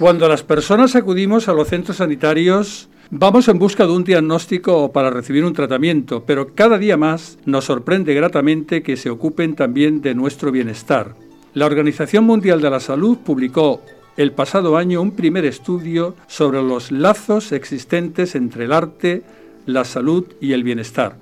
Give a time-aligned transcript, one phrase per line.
[0.00, 4.92] Cuando las personas acudimos a los centros sanitarios, vamos en busca de un diagnóstico o
[4.92, 10.00] para recibir un tratamiento, pero cada día más nos sorprende gratamente que se ocupen también
[10.00, 11.14] de nuestro bienestar.
[11.52, 13.82] La Organización Mundial de la Salud publicó
[14.16, 19.22] el pasado año un primer estudio sobre los lazos existentes entre el arte,
[19.66, 21.16] la salud y el bienestar.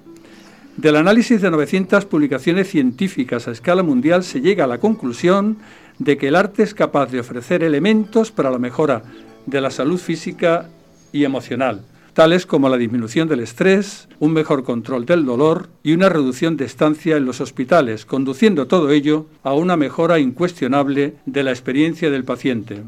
[0.77, 5.57] Del análisis de 900 publicaciones científicas a escala mundial se llega a la conclusión
[5.99, 9.03] de que el arte es capaz de ofrecer elementos para la mejora
[9.47, 10.69] de la salud física
[11.13, 16.09] y emocional, tales como la disminución del estrés, un mejor control del dolor y una
[16.09, 21.51] reducción de estancia en los hospitales, conduciendo todo ello a una mejora incuestionable de la
[21.51, 22.83] experiencia del paciente.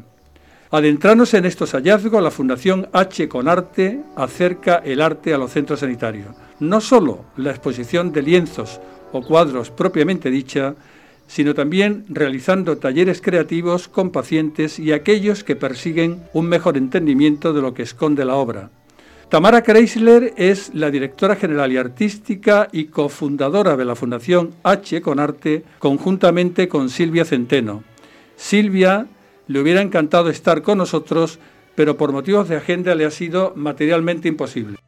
[0.69, 5.81] Adentrarnos en estos hallazgos, la Fundación H con Arte acerca el arte a los centros
[5.81, 6.35] sanitarios.
[6.61, 8.79] No solo la exposición de lienzos
[9.11, 10.75] o cuadros propiamente dicha,
[11.31, 17.61] sino también realizando talleres creativos con pacientes y aquellos que persiguen un mejor entendimiento de
[17.61, 18.69] lo que esconde la obra.
[19.29, 25.21] Tamara Kreisler es la directora general y artística y cofundadora de la Fundación H con
[25.21, 27.85] Arte, conjuntamente con Silvia Centeno.
[28.35, 29.07] Silvia
[29.47, 31.39] le hubiera encantado estar con nosotros,
[31.75, 34.79] pero por motivos de agenda le ha sido materialmente imposible.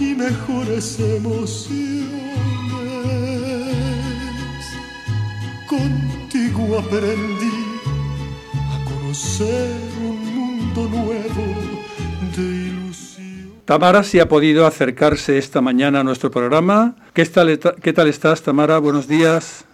[0.00, 2.08] Y mejores emociones.
[5.66, 7.80] Contigo aprendí
[8.54, 11.78] a conocer un mundo nuevo
[13.68, 16.96] Tamara si ha podido acercarse esta mañana a nuestro programa.
[17.12, 18.78] ¿Qué tal, ¿Qué tal estás, Tamara?
[18.78, 19.66] Buenos días.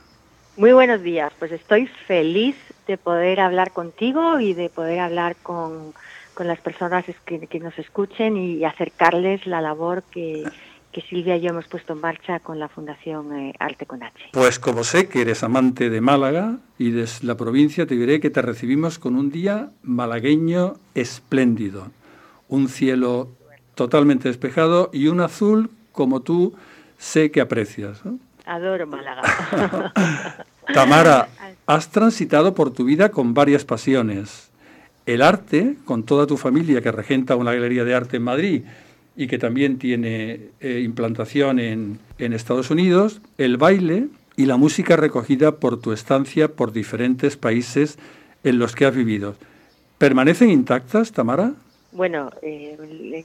[0.57, 1.33] Muy buenos días.
[1.39, 2.57] Pues estoy feliz
[2.87, 5.93] de poder hablar contigo y de poder hablar con,
[6.39, 10.45] las personas que, nos escuchen y acercarles la labor que,
[11.09, 14.15] Silvia y yo hemos puesto en marcha con la Fundación eh, Arte con H.
[14.33, 18.31] Pues como sé que eres amante de Málaga y de la provincia, te diré que
[18.31, 21.89] te recibimos con un día malagueño espléndido.
[22.49, 23.29] Un cielo
[23.75, 26.55] totalmente despejado y un azul como tú
[26.97, 28.01] sé que aprecias.
[28.47, 29.93] Adoro Málaga.
[30.73, 31.29] Tamara,
[31.67, 34.51] has transitado por tu vida con varias pasiones.
[35.07, 38.63] El arte, con toda tu familia que regenta una galería de arte en Madrid
[39.17, 44.97] y que también tiene eh, implantación en, en Estados Unidos, el baile y la música
[44.97, 47.99] recogida por tu estancia por diferentes países
[48.43, 49.37] en los que has vivido.
[49.99, 51.53] ¿Permanecen intactas, Tamara?
[51.95, 53.25] Bueno, eh,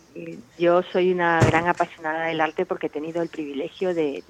[0.60, 4.24] yo soy una gran apasionada del arte porque he tenido el privilegio de,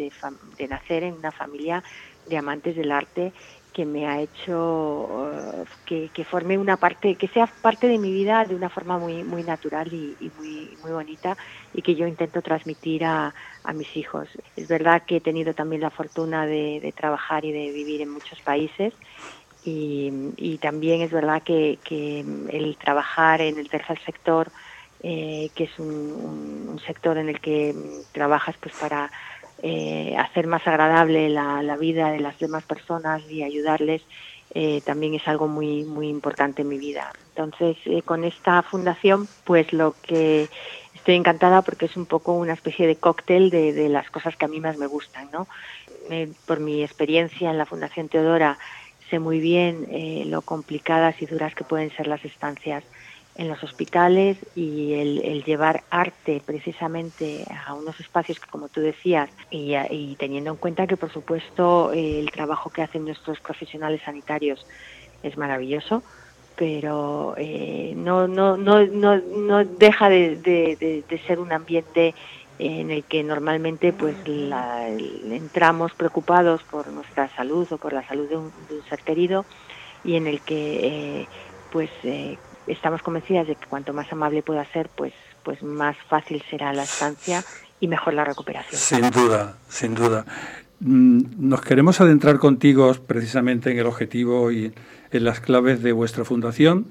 [0.70, 1.84] nacer en una familia
[2.30, 3.34] de amantes del arte
[3.74, 8.46] que me ha hecho uh, que, forme una parte, que sea parte de mi vida
[8.46, 11.38] de una forma muy muy natural y, muy muy bonita
[11.74, 13.34] y que yo intento transmitir a,
[13.74, 14.28] mis hijos.
[14.56, 18.42] Es verdad que he tenido también la fortuna de trabajar y de vivir en muchos
[18.42, 18.94] países
[19.62, 21.80] y, también es verdad que,
[22.50, 24.52] el trabajar en el tercer sector,
[25.02, 27.76] eh, que es un, sector en el que
[28.14, 29.12] trabajas pues para
[29.64, 34.02] eh, hacer más agradable la, vida de las demás personas y ayudarles,
[34.54, 37.12] eh, también es algo muy muy importante en mi vida.
[37.36, 40.50] Entonces, con esta fundación, pues lo que
[40.96, 44.46] estoy encantada porque es un poco una especie de cóctel de, de las cosas que
[44.46, 45.48] a mí más me gustan, ¿no?
[46.48, 48.58] por mi experiencia en la Fundación Teodora,
[49.10, 52.84] sé muy bien eh, lo complicadas y duras que pueden ser las estancias
[53.40, 59.30] en los hospitales y el, llevar arte precisamente a unos espacios que, como tú decías,
[59.50, 64.68] y, teniendo en cuenta que, por supuesto, el trabajo que hacen nuestros profesionales sanitarios
[65.24, 66.04] es maravilloso,
[66.58, 72.14] pero eh, no, no, no, no, deja de ser un ambiente
[72.60, 78.36] en el que normalmente pues entramos preocupados por nuestra salud o por la salud de
[78.36, 78.52] un,
[78.90, 79.46] ser querido
[80.04, 81.28] y en el que eh,
[81.72, 82.38] pues eh,
[82.72, 85.14] estamos convencidas de que cuanto más amable pueda ser pues
[85.44, 87.44] pues más fácil será la estancia
[87.80, 88.80] y mejor la recuperación.
[88.80, 90.26] Sin duda, sin duda.
[90.82, 94.74] Mm, nos queremos adentrar contigo precisamente en el objetivo y
[95.12, 96.88] en las claves de vuestra fundación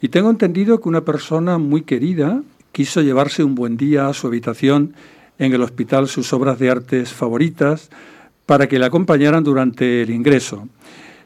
[0.00, 2.42] y tengo entendido que una persona muy querida
[2.72, 4.94] quiso llevarse un buen día a su habitación
[5.38, 7.90] en el hospital sus obras de artes favoritas
[8.46, 10.68] para que le acompañaran durante el ingreso.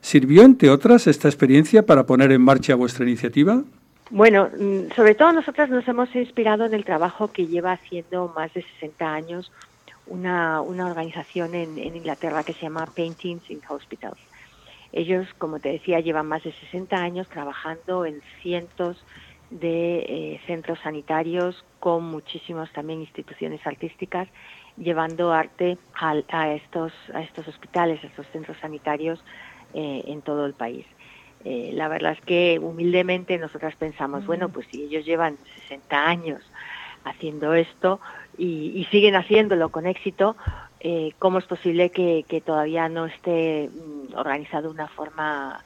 [0.00, 3.62] ¿Sirvió, entre otras, esta experiencia para poner en marcha vuestra iniciativa?
[4.14, 8.52] Bueno, mm, sobre todo nosotras nos hemos inspirado en el trabajo que lleva haciendo más
[8.52, 9.50] de 60 años
[10.06, 14.20] una, una organización en, Inglaterra que se llama Paintings in Hospitals.
[14.92, 19.02] Ellos, como te decía, llevan más de 60 años trabajando en cientos
[19.48, 24.28] de eh, centros sanitarios con muchísimas también instituciones artísticas
[24.76, 29.24] llevando arte a, estos, a estos hospitales, a estos centros sanitarios
[29.72, 30.84] eh, en todo el país.
[31.44, 36.40] Eh, la verdad es que humildemente nosotras pensamos, bueno, pues si ellos llevan 60 años
[37.04, 38.00] haciendo esto
[38.38, 40.36] y, siguen haciéndolo con éxito,
[40.80, 45.62] eh, ¿cómo es posible que, todavía no esté mm, organizado de una forma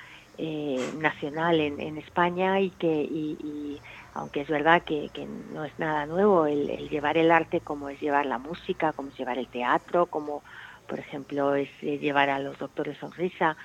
[0.98, 3.80] nacional en, España y que y,
[4.16, 5.10] aunque es verdad que,
[5.52, 9.18] no es nada nuevo el, llevar el arte como es llevar la música, como es
[9.18, 10.42] llevar el teatro, como
[10.86, 13.56] por ejemplo es eh, llevar a los doctores sonrisa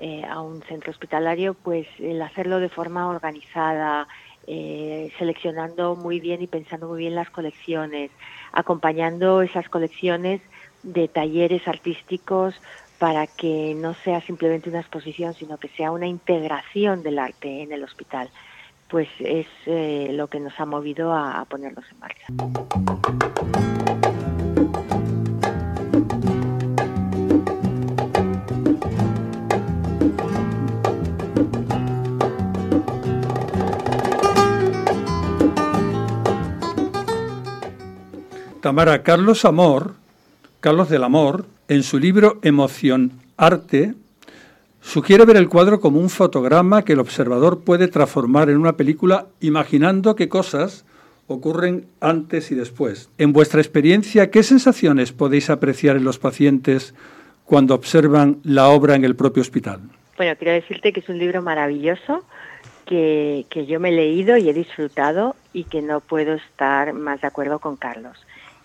[0.00, 4.08] eh, a un centro hospitalario, pues el hacerlo de forma organizada,
[4.46, 8.10] eh, seleccionando muy bien y pensando muy bien las colecciones,
[8.52, 10.40] acompañando esas colecciones
[10.82, 12.54] de talleres artísticos
[12.98, 17.72] para que no sea simplemente una exposición, sino que sea una integración del arte en
[17.72, 18.30] el hospital
[18.90, 22.26] pues es eh, lo que nos ha movido a, ponernos en marcha.
[38.60, 39.94] Tamara, Carlos Amor,
[40.60, 43.94] Carlos del Amor, en su libro Emoción Arte,
[44.82, 49.26] Sugiere ver el cuadro como un fotograma que el observador puede transformar en una película
[49.40, 50.84] imaginando qué cosas
[51.26, 53.10] ocurren antes y después.
[53.18, 56.94] En vuestra experiencia, ¿qué sensaciones podéis apreciar en los pacientes
[57.44, 59.80] cuando observan la obra en el propio hospital?
[60.16, 62.24] Bueno, quiero decirte que es un libro maravilloso
[62.86, 67.20] que, que yo me he leído y he disfrutado y que no puedo estar más
[67.20, 68.18] de acuerdo con Carlos,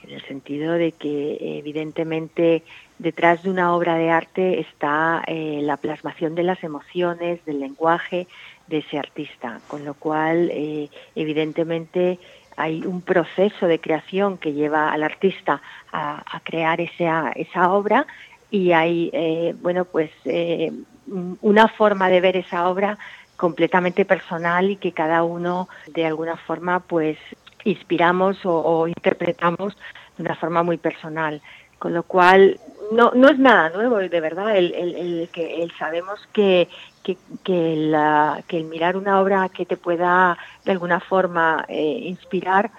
[0.08, 2.64] en el sentido de que evidentemente
[3.00, 8.28] detrás de una obra de arte está eh, la plasmación de las emociones, del lenguaje
[8.68, 12.20] de ese artista, con lo cual eh, evidentemente
[12.58, 15.62] hay un proceso de creación que lleva al artista
[15.92, 18.08] a, crear esa, esa, obra
[18.50, 20.10] y hay eh, bueno pues
[21.42, 22.98] una forma de ver esa obra
[23.36, 27.18] completamente personal y que cada uno de alguna forma pues
[27.66, 29.76] inspiramos o interpretamos
[30.18, 31.42] de una forma muy personal
[31.80, 32.60] con lo cual
[32.92, 36.68] no, no es nada nuevo, de verdad, el, el, que el sabemos que,
[37.44, 42.72] que, la, que el mirar una obra que te pueda de alguna forma eh, inspirar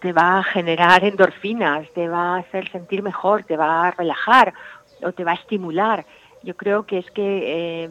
[0.00, 4.54] te va a generar endorfinas, te va a hacer sentir mejor, te va a relajar
[5.02, 6.04] o te va a estimular.
[6.42, 7.90] Yo creo que es que eh,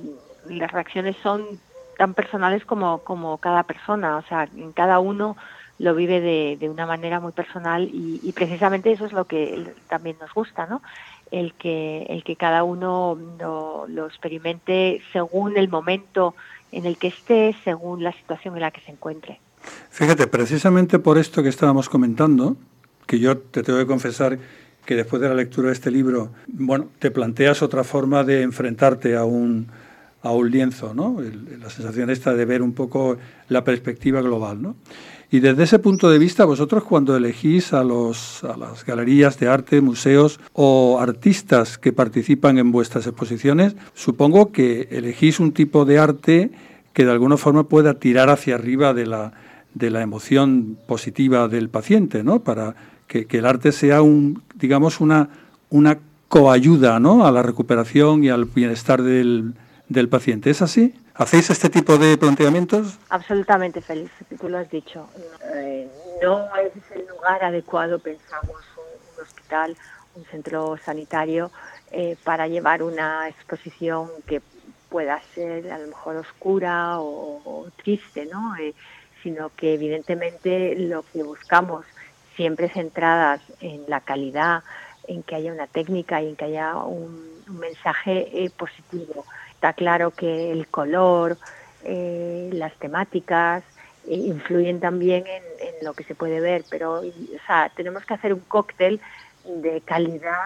[0.50, 1.46] las reacciones son
[1.98, 5.38] tan personales como, como cada persona, o sea, en cada uno
[5.84, 10.16] lo vive de, de una manera muy personal y, precisamente eso es lo que también
[10.20, 10.82] nos gusta, ¿no?
[11.30, 16.36] El que, el que cada uno lo, lo experimente según el momento
[16.72, 19.42] en el que esté, según la situación en la que se encuentre.
[19.90, 22.56] Fíjate, precisamente por esto que estábamos comentando,
[23.06, 24.40] que yo te tengo que confesar
[24.86, 29.18] que después de la lectura de este libro, bueno, te planteas otra forma de enfrentarte
[29.18, 29.68] a un,
[30.22, 31.18] a un lienzo, ¿no?
[31.60, 33.18] la sensación esta de ver un poco
[33.50, 34.76] la perspectiva global, ¿no?
[35.34, 39.48] Y desde ese punto de vista, vosotros cuando elegís a, los, a las galerías de
[39.48, 45.98] arte, museos o artistas que participan en vuestras exposiciones, supongo que elegís un tipo de
[45.98, 46.52] arte
[46.94, 49.34] que de alguna forma pueda tirar hacia arriba de la,
[49.74, 52.44] de la emoción positiva del paciente, ¿no?
[52.44, 52.76] Para
[53.08, 55.30] que, el arte sea un, digamos, una,
[55.72, 55.98] una
[56.28, 57.26] coayuda ¿no?
[57.26, 59.56] a la recuperación y al bienestar del,
[59.94, 60.50] del paciente.
[60.50, 60.94] ¿Es así?
[61.16, 62.98] ¿Hacéis este tipo de planteamientos?
[63.10, 65.08] Absolutamente, feliz, tú lo has dicho.
[65.56, 65.88] Eh,
[66.22, 69.78] no es el lugar adecuado, pensamos, un, hospital,
[70.16, 71.52] un centro sanitario,
[71.92, 74.42] eh, para llevar una exposición que
[74.90, 78.56] pueda ser a lo mejor oscura o, triste, ¿no?
[78.58, 78.74] Eh,
[79.22, 81.86] sino que evidentemente lo que buscamos,
[82.36, 84.64] siempre centradas en la calidad,
[85.08, 89.26] en que haya una técnica y en que haya un, mensaje positivo.
[89.52, 91.38] Está claro que el color,
[91.84, 93.64] eh, las temáticas
[94.08, 98.34] eh, influyen también en, lo que se puede ver, pero o sea, tenemos que hacer
[98.34, 99.02] un cóctel
[99.46, 100.40] de calidad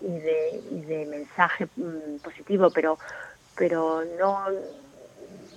[0.00, 2.98] y de, mensaje mm, positivo, pero
[3.56, 4.46] pero no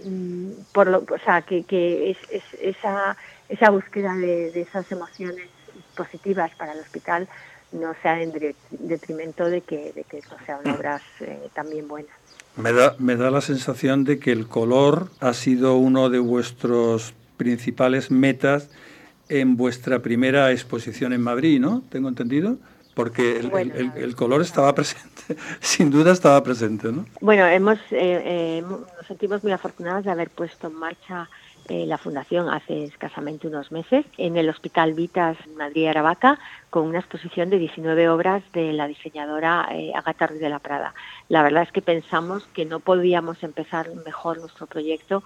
[0.04, 2.18] mm, por lo, o sea, que, que es,
[2.60, 3.18] esa
[3.50, 5.48] esa búsqueda de, esas emociones
[5.96, 7.28] positivas para el hospital
[7.72, 8.34] no sea en
[8.72, 12.12] detrimento de que, de que sean obras eh, también buenas.
[12.56, 17.14] Me da, me da la sensación de que el color ha sido uno de vuestros
[17.38, 18.70] principales metas
[19.30, 21.84] en vuestra primera exposición en Madrid, ¿no?
[21.90, 22.58] Tengo entendido.
[22.96, 27.06] Porque el, color estaba presente, sin duda estaba presente, ¿no?
[27.22, 31.30] Bueno, hemos, eh, eh, nos sentimos muy afortunados de haber puesto en marcha
[31.70, 37.00] eh, la fundación hace escasamente unos meses en el Hospital Vitas Madrid Aravaca con una
[37.00, 40.94] exposición de 19 obras de la diseñadora eh, Agatha Ruiz de la Prada.
[41.30, 45.24] La verdad es que pensamos que no podíamos empezar mejor nuestro proyecto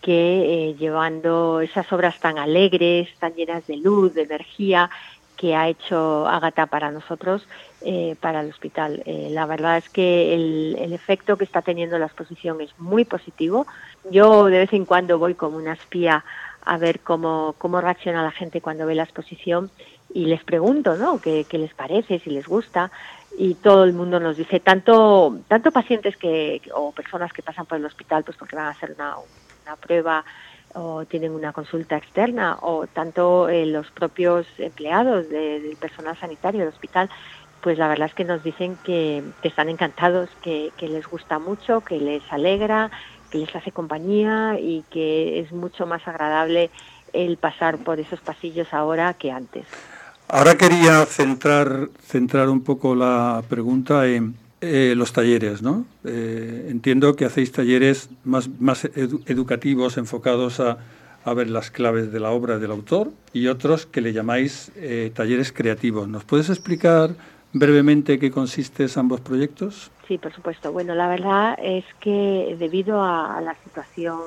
[0.00, 4.90] que eh, llevando esas obras tan alegres, tan llenas de luz, de energía
[5.38, 7.46] que ha hecho Agatha para nosotros,
[7.80, 9.02] eh, para el hospital.
[9.06, 13.04] Eh, la verdad es que el, el, efecto que está teniendo la exposición es muy
[13.04, 13.66] positivo.
[14.10, 16.24] Yo de vez en cuando voy como una espía
[16.64, 19.70] a ver cómo, cómo reacciona la gente cuando ve la exposición
[20.12, 21.20] y les pregunto, ¿no?
[21.20, 22.90] ¿Qué, qué les parece, si les gusta?
[23.36, 27.78] y todo el mundo nos dice, tanto, tanto pacientes que, o personas que pasan por
[27.78, 29.14] el hospital pues porque van a hacer una,
[29.64, 30.24] una prueba
[30.74, 36.60] o tienen una consulta externa o tanto eh, los propios empleados de, del personal sanitario
[36.60, 37.10] del hospital
[37.60, 41.38] pues la verdad es que nos dicen que, que están encantados, que, que, les gusta
[41.38, 42.90] mucho, que les alegra,
[43.30, 46.70] que les hace compañía y que es mucho más agradable
[47.12, 49.66] el pasar por esos pasillos ahora que antes.
[50.28, 55.84] Ahora quería centrar, centrar un poco la pregunta en eh, los talleres, ¿no?
[56.04, 60.78] Eh, entiendo que hacéis talleres más, más edu educativos, enfocados a,
[61.24, 65.12] a, ver las claves de la obra del autor, y otros que le llamáis eh,
[65.14, 66.08] talleres creativos.
[66.08, 67.10] ¿Nos puedes explicar
[67.52, 69.90] brevemente qué consisten ambos proyectos?
[70.06, 70.72] Sí, por supuesto.
[70.72, 74.18] Bueno, la verdad es que debido a, a la situación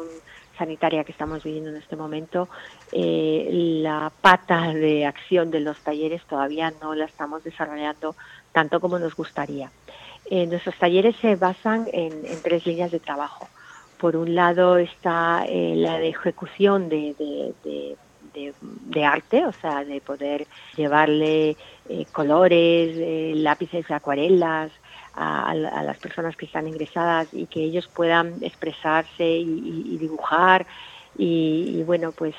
[0.62, 2.48] sanitaria que estamos viviendo en este momento,
[2.92, 3.48] eh,
[3.82, 8.16] la pata de acción de los talleres todavía no la estamos desarrollando
[8.52, 9.72] tanto como nos gustaría.
[10.34, 13.50] Eh, nuestros talleres se basan en, tres líneas de trabajo.
[13.98, 17.98] Por un lado está eh, la de ejecución de,
[19.06, 20.48] arte, o sea, de poder
[20.78, 21.58] llevarle
[21.90, 24.72] eh, colores, eh, lápices, acuarelas
[25.16, 30.66] a, las personas que están ingresadas y que ellos puedan expresarse y, dibujar
[31.18, 32.36] y, bueno, pues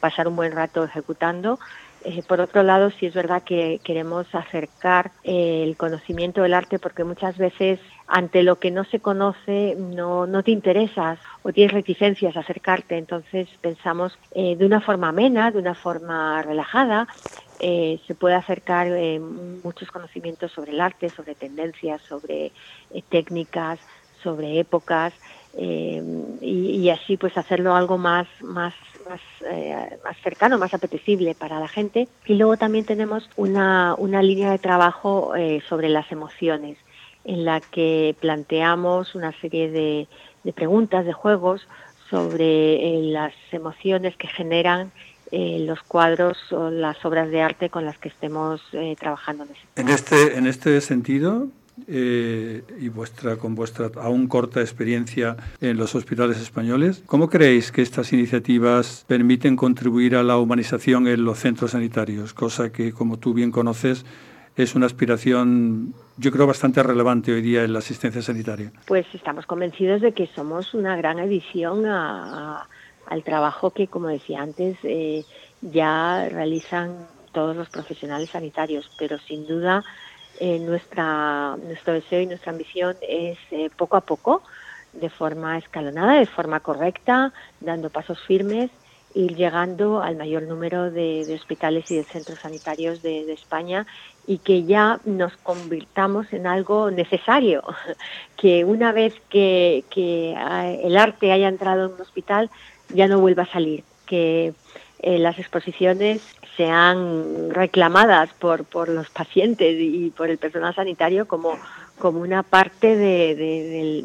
[0.00, 1.58] pasar un buen rato ejecutando
[2.04, 6.78] eh, por otro lado, sí es verdad que queremos acercar eh, el conocimiento del arte
[6.78, 11.72] porque muchas veces ante lo que no se conoce no, no te interesas o tienes
[11.72, 12.96] reticencias a acercarte.
[12.96, 17.06] Entonces pensamos eh, de una forma amena, de una forma relajada,
[17.60, 18.88] se puede acercar
[19.62, 22.50] muchos conocimientos sobre el arte, sobre tendencias, sobre
[23.08, 23.78] técnicas,
[24.20, 25.12] sobre épocas
[25.56, 26.00] y,
[26.40, 28.74] y, así pues hacerlo algo más más
[29.08, 32.08] más, eh, más cercano, más apetecible para la gente.
[32.26, 36.78] Y luego también tenemos una, una línea de trabajo eh, sobre las emociones,
[37.24, 40.08] en la que planteamos una serie de,
[40.44, 41.66] de preguntas, de juegos
[42.10, 44.92] sobre eh, las emociones que generan
[45.30, 49.46] eh, los cuadros o las obras de arte con las que estemos eh, trabajando.
[49.76, 51.48] En este, en este sentido,
[51.86, 57.82] eh, y vuestra con vuestra aún corta experiencia en los hospitales españoles, ¿cómo creéis que
[57.82, 62.34] estas iniciativas permiten contribuir a la humanización en los centros sanitarios?
[62.34, 64.04] Cosa que, como tú bien conoces,
[64.56, 68.72] es una aspiración, yo creo, bastante relevante hoy día en la asistencia sanitaria.
[68.86, 72.68] Pues estamos convencidos de que somos una gran adición a, a,
[73.06, 75.24] al trabajo que, como decía antes, eh,
[75.62, 79.82] ya realizan todos los profesionales sanitarios, pero sin duda
[80.44, 84.42] eh, nuestra, nuestro deseo y nuestra ambición es eh, poco a poco,
[84.92, 88.68] de forma escalonada, de forma correcta, dando pasos firmes,
[89.14, 93.86] ir llegando al mayor número de, hospitales y de centros sanitarios de, España
[94.26, 97.62] y que ya nos convirtamos en algo necesario,
[98.36, 100.32] que una vez que, que
[100.82, 102.50] el arte haya entrado en un hospital
[102.92, 104.54] ya no vuelva a salir, que
[105.02, 106.22] eh, las exposiciones
[106.56, 111.58] sean reclamadas por, por los pacientes y por el personal sanitario como,
[111.98, 114.04] como una parte de,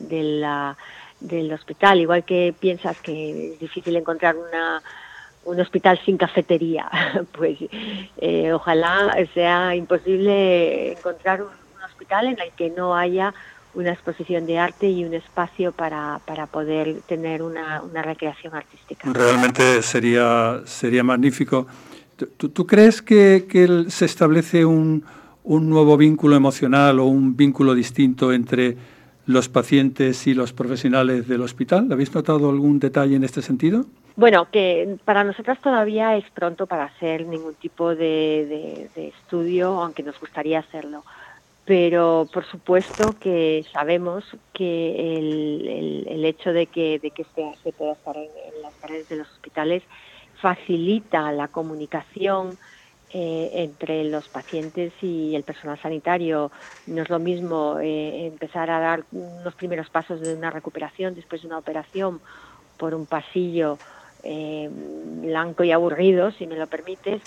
[1.20, 4.82] del hospital, igual que piensas que es difícil encontrar una,
[5.48, 6.90] un hospital sin cafetería,
[7.32, 7.58] pues
[8.18, 11.50] eh, ojalá sea imposible encontrar un,
[11.86, 13.34] hospital en el que no haya
[13.78, 19.08] una exposición de arte y un espacio para, para poder tener una, una recreación artística.
[19.14, 21.68] Realmente sería, sería magnífico.
[22.38, 25.06] ¿Tú, tú crees que, que, se establece un,
[25.44, 28.76] un, nuevo vínculo emocional o un vínculo distinto entre
[29.28, 31.88] los pacientes y los profesionales del hospital?
[31.92, 33.86] ¿Habéis notado algún detalle en este sentido?
[34.16, 39.80] Bueno, que para nosotras todavía es pronto para hacer ningún tipo de, de, de estudio,
[39.80, 41.04] aunque nos gustaría hacerlo.
[41.68, 47.74] Pero por supuesto que sabemos que el, el, hecho de que, de que este se
[47.74, 48.30] pueda estar en,
[48.62, 49.84] las paredes de los hospitales
[50.42, 52.58] facilita la comunicación
[53.10, 56.52] eh, entre los pacientes y el personal sanitario.
[56.86, 61.42] No es lo mismo eh, empezar a dar unos primeros pasos de una recuperación después
[61.42, 62.22] de una operación
[62.78, 63.78] por un pasillo
[64.30, 67.22] eh, blanco y aburrido, si me lo permites,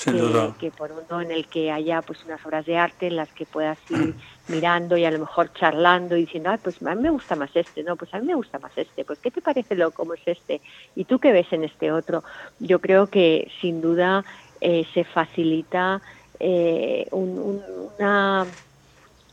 [0.59, 3.47] que, por uno en el que haya pues unas obras de arte en las que
[3.47, 4.15] puedas ir
[4.49, 7.83] mirando y a lo mejor charlando y diciendo, pues a mí me gusta más este,
[7.83, 10.21] no, pues a mí me gusta más este, pues ¿qué te parece lo cómo es
[10.27, 10.61] este?
[10.95, 12.23] ¿Y tú qué ves en este otro?
[12.59, 14.23] Yo creo que sin duda
[14.61, 16.03] eh, se facilita
[16.39, 18.47] eh, una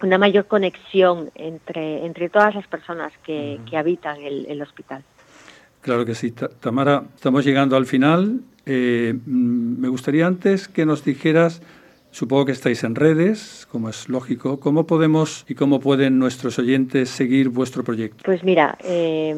[0.02, 5.04] una mayor conexión entre, entre todas las personas que, habitan el hospital.
[5.82, 6.32] Claro que sí.
[6.32, 8.40] Tamara, estamos llegando al final.
[8.66, 11.62] Eh, mm, me gustaría antes que nos dijeras,
[12.12, 17.10] supongo que estáis en redes, como es lógico, ¿cómo podemos y cómo pueden nuestros oyentes
[17.10, 18.24] seguir vuestro proyecto?
[18.26, 19.34] Pues mira, eh,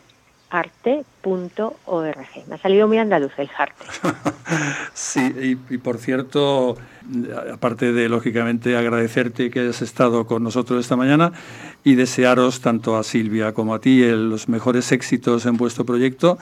[0.50, 2.18] arte.org.
[2.48, 3.86] Me ha salido muy andaluz el arte.
[4.94, 6.78] sí, y, por cierto,
[7.54, 11.32] aparte de lógicamente agradecerte que hayas estado con nosotros esta mañana
[11.84, 16.38] y desearos tanto a Silvia como a ti los mejores éxitos en vuestro proyecto,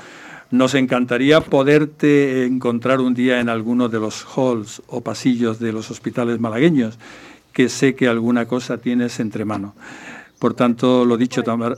[0.50, 5.92] nos encantaría poderte encontrar un día en alguno de los halls o pasillos de los
[5.92, 6.98] hospitales malagueños,
[7.52, 9.76] que sé que alguna cosa tienes entre mano.
[10.40, 11.76] Por tanto, lo dicho, pues Tamara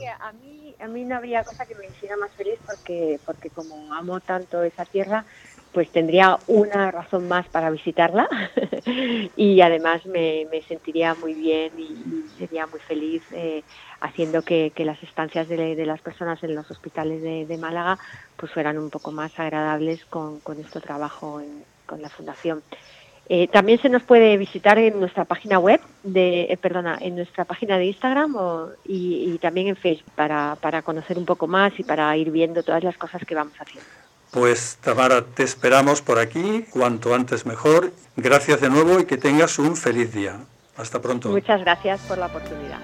[0.80, 4.62] a mí no habría cosa que me hiciera más feliz porque, porque como amo tanto
[4.62, 5.26] esa tierra,
[5.72, 8.28] pues tendría una razón más para visitarla
[9.36, 13.64] y además me, sentiría muy bien y, sería muy feliz eh,
[14.00, 17.98] haciendo que, las estancias de, las personas en los hospitales de, Málaga
[18.36, 21.42] pues fueran un poco más agradables con, con este trabajo
[21.84, 22.62] con la fundación.
[23.32, 27.44] Eh, también se nos puede visitar en nuestra página web, de, eh, perdona, en nuestra
[27.44, 28.34] página de Instagram
[28.84, 32.82] y, también en Facebook para, para conocer un poco más y para ir viendo todas
[32.82, 33.88] las cosas que vamos haciendo.
[34.32, 37.92] Pues Tamara, te esperamos por aquí, cuanto antes mejor.
[38.16, 40.34] Gracias de nuevo y que tengas un feliz día.
[40.76, 41.28] Hasta pronto.
[41.28, 42.80] Muchas gracias por la oportunidad.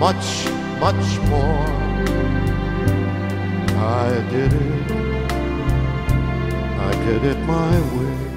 [0.00, 0.46] Much,
[0.80, 1.66] much more.
[3.76, 4.90] I did it,
[6.88, 8.29] I did it my way.